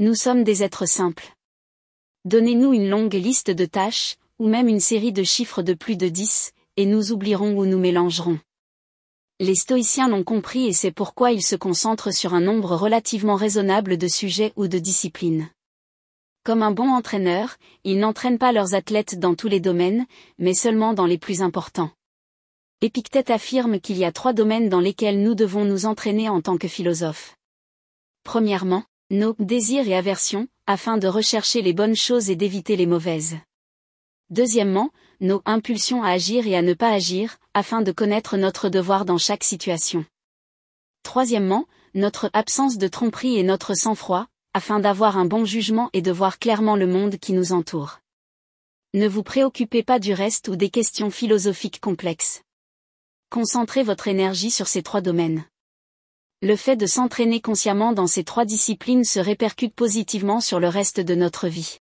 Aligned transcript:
Nous 0.00 0.14
sommes 0.14 0.44
des 0.44 0.62
êtres 0.62 0.86
simples. 0.86 1.34
Donnez-nous 2.24 2.72
une 2.72 2.88
longue 2.88 3.14
liste 3.14 3.50
de 3.50 3.64
tâches, 3.64 4.14
ou 4.38 4.46
même 4.46 4.68
une 4.68 4.78
série 4.78 5.10
de 5.10 5.24
chiffres 5.24 5.60
de 5.60 5.74
plus 5.74 5.96
de 5.96 6.06
10, 6.06 6.52
et 6.76 6.86
nous 6.86 7.10
oublierons 7.10 7.58
ou 7.58 7.66
nous 7.66 7.80
mélangerons. 7.80 8.38
Les 9.40 9.56
stoïciens 9.56 10.08
l'ont 10.08 10.22
compris 10.22 10.68
et 10.68 10.72
c'est 10.72 10.92
pourquoi 10.92 11.32
ils 11.32 11.42
se 11.42 11.56
concentrent 11.56 12.14
sur 12.14 12.32
un 12.32 12.40
nombre 12.40 12.76
relativement 12.76 13.34
raisonnable 13.34 13.98
de 13.98 14.06
sujets 14.06 14.52
ou 14.54 14.68
de 14.68 14.78
disciplines. 14.78 15.50
Comme 16.44 16.62
un 16.62 16.70
bon 16.70 16.90
entraîneur, 16.90 17.56
ils 17.82 17.98
n'entraînent 17.98 18.38
pas 18.38 18.52
leurs 18.52 18.74
athlètes 18.74 19.18
dans 19.18 19.34
tous 19.34 19.48
les 19.48 19.58
domaines, 19.58 20.06
mais 20.38 20.54
seulement 20.54 20.94
dans 20.94 21.06
les 21.06 21.18
plus 21.18 21.42
importants. 21.42 21.90
Épictète 22.82 23.30
affirme 23.30 23.80
qu'il 23.80 23.98
y 23.98 24.04
a 24.04 24.12
trois 24.12 24.32
domaines 24.32 24.68
dans 24.68 24.78
lesquels 24.78 25.20
nous 25.20 25.34
devons 25.34 25.64
nous 25.64 25.86
entraîner 25.86 26.28
en 26.28 26.40
tant 26.40 26.56
que 26.56 26.68
philosophes. 26.68 27.34
Premièrement, 28.22 28.84
nos 29.10 29.34
désirs 29.38 29.88
et 29.88 29.96
aversions, 29.96 30.48
afin 30.66 30.98
de 30.98 31.08
rechercher 31.08 31.62
les 31.62 31.72
bonnes 31.72 31.96
choses 31.96 32.28
et 32.28 32.36
d'éviter 32.36 32.76
les 32.76 32.86
mauvaises. 32.86 33.36
Deuxièmement, 34.30 34.90
nos 35.20 35.40
impulsions 35.46 36.02
à 36.02 36.10
agir 36.10 36.46
et 36.46 36.54
à 36.54 36.62
ne 36.62 36.74
pas 36.74 36.90
agir, 36.90 37.38
afin 37.54 37.80
de 37.80 37.90
connaître 37.90 38.36
notre 38.36 38.68
devoir 38.68 39.06
dans 39.06 39.16
chaque 39.16 39.44
situation. 39.44 40.04
Troisièmement, 41.02 41.66
notre 41.94 42.28
absence 42.34 42.76
de 42.76 42.86
tromperie 42.86 43.38
et 43.38 43.42
notre 43.42 43.74
sang-froid, 43.74 44.26
afin 44.52 44.78
d'avoir 44.78 45.16
un 45.16 45.24
bon 45.24 45.46
jugement 45.46 45.88
et 45.94 46.02
de 46.02 46.12
voir 46.12 46.38
clairement 46.38 46.76
le 46.76 46.86
monde 46.86 47.16
qui 47.16 47.32
nous 47.32 47.52
entoure. 47.52 48.00
Ne 48.94 49.08
vous 49.08 49.22
préoccupez 49.22 49.82
pas 49.82 49.98
du 49.98 50.12
reste 50.12 50.48
ou 50.48 50.56
des 50.56 50.70
questions 50.70 51.10
philosophiques 51.10 51.80
complexes. 51.80 52.42
Concentrez 53.30 53.82
votre 53.82 54.08
énergie 54.08 54.50
sur 54.50 54.66
ces 54.66 54.82
trois 54.82 55.00
domaines. 55.00 55.44
Le 56.40 56.54
fait 56.54 56.76
de 56.76 56.86
s'entraîner 56.86 57.40
consciemment 57.40 57.92
dans 57.92 58.06
ces 58.06 58.22
trois 58.22 58.44
disciplines 58.44 59.02
se 59.02 59.18
répercute 59.18 59.74
positivement 59.74 60.40
sur 60.40 60.60
le 60.60 60.68
reste 60.68 61.00
de 61.00 61.16
notre 61.16 61.48
vie. 61.48 61.76